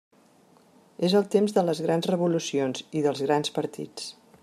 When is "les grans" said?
1.69-2.09